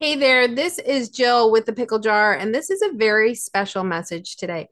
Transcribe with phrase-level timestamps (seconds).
[0.00, 3.84] Hey there, this is Jill with the Pickle Jar, and this is a very special
[3.84, 4.68] message today.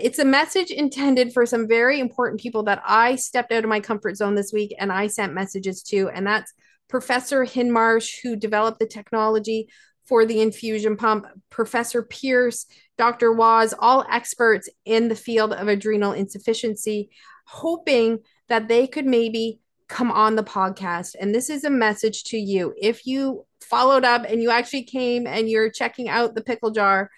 [0.00, 3.80] It's a message intended for some very important people that I stepped out of my
[3.80, 6.54] comfort zone this week and I sent messages to, and that's
[6.88, 9.68] Professor Hindmarsh, who developed the technology
[10.06, 12.64] for the infusion pump, Professor Pearce,
[12.96, 13.30] Dr.
[13.30, 17.10] Wass, all experts in the field of adrenal insufficiency,
[17.46, 19.60] hoping that they could maybe
[19.92, 21.14] come on the podcast.
[21.20, 22.72] And this is a message to you.
[22.80, 27.10] If you followed up and you actually came and you're checking out the pickle jar,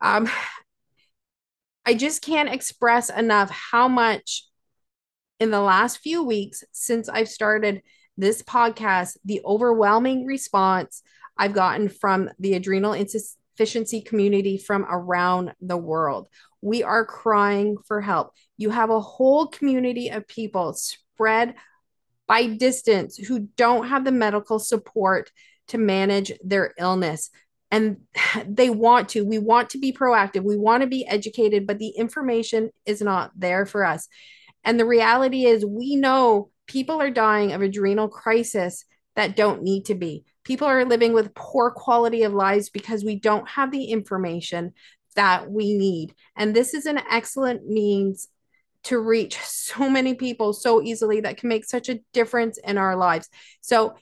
[0.00, 0.30] um,
[1.84, 4.46] I just can't express enough how much
[5.40, 7.82] in the last few weeks since I've started
[8.16, 11.02] this podcast, the overwhelming response
[11.36, 16.28] I've gotten from the adrenal insufficiency community from around the world.
[16.60, 18.30] We are crying for help.
[18.56, 21.56] You have a whole community of people spread
[22.26, 25.30] by distance who don't have the medical support
[25.68, 27.30] to manage their illness.
[27.70, 27.98] And
[28.46, 29.24] they want to.
[29.24, 30.42] We want to be proactive.
[30.42, 34.08] We want to be educated, but the information is not there for us.
[34.64, 38.84] And the reality is, we know people are dying of adrenal crisis
[39.16, 40.24] that don't need to be.
[40.44, 44.72] People are living with poor quality of lives because we don't have the information
[45.14, 46.14] that we need.
[46.36, 48.28] And this is an excellent means
[48.84, 52.96] to reach so many people so easily that can make such a difference in our
[52.96, 53.28] lives.
[53.60, 53.94] So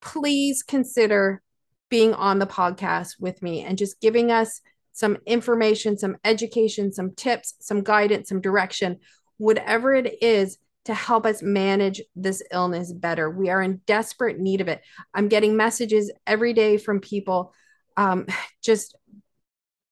[0.00, 1.42] please consider
[1.88, 4.60] being on the podcast with me and just giving us
[4.92, 8.98] some information, some education, some tips, some guidance, some direction,
[9.36, 13.28] whatever it is to help us manage this illness better.
[13.28, 14.80] We are in desperate need of it.
[15.12, 17.52] I'm getting messages every day from people
[17.96, 18.26] um,
[18.62, 18.96] just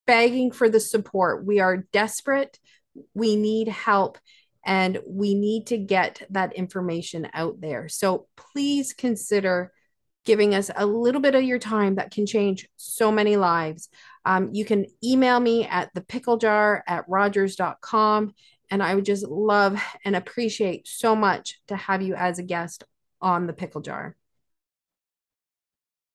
[0.07, 1.45] begging for the support.
[1.45, 2.59] We are desperate
[3.15, 4.19] we need help
[4.65, 7.89] and we need to get that information out there.
[7.89, 9.73] So please consider
[10.25, 13.91] giving us a little bit of your time that can change so many lives.
[14.25, 18.33] Um, you can email me at the pickle jar at rogers.com.
[18.71, 22.85] And I would just love and appreciate so much to have you as a guest
[23.21, 24.17] on the pickle jar.